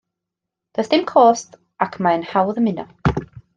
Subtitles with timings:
[0.73, 1.53] Does dim cost,
[1.87, 2.89] ac mae'n hawdd ymuno